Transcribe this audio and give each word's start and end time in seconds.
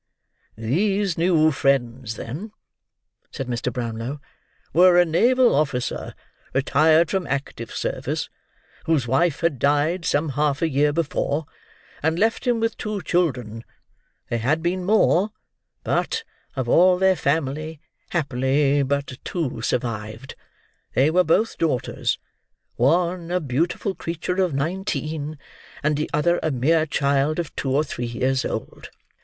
"These 0.57 1.15
new 1.15 1.51
friends, 1.51 2.15
then," 2.15 2.53
said 3.29 3.45
Mr. 3.47 3.71
Brownlow, 3.71 4.19
"were 4.73 4.97
a 4.99 5.05
naval 5.05 5.53
officer 5.53 6.15
retired 6.55 7.11
from 7.11 7.27
active 7.27 7.71
service, 7.71 8.27
whose 8.85 9.07
wife 9.07 9.41
had 9.41 9.59
died 9.59 10.03
some 10.03 10.29
half 10.29 10.63
a 10.63 10.67
year 10.67 10.91
before, 10.91 11.45
and 12.01 12.17
left 12.17 12.47
him 12.47 12.59
with 12.59 12.77
two 12.77 13.03
children—there 13.03 14.39
had 14.39 14.63
been 14.63 14.83
more, 14.85 15.29
but, 15.83 16.23
of 16.55 16.67
all 16.67 16.97
their 16.97 17.15
family, 17.15 17.79
happily 18.09 18.81
but 18.81 19.19
two 19.23 19.61
survived. 19.61 20.33
They 20.95 21.11
were 21.11 21.23
both 21.23 21.59
daughters; 21.59 22.17
one 22.75 23.29
a 23.29 23.39
beautiful 23.39 23.93
creature 23.93 24.41
of 24.41 24.55
nineteen, 24.55 25.37
and 25.83 25.95
the 25.95 26.09
other 26.11 26.39
a 26.41 26.49
mere 26.49 26.87
child 26.87 27.37
of 27.37 27.55
two 27.55 27.69
or 27.69 27.83
three 27.83 28.07
years 28.07 28.43
old." 28.43 28.89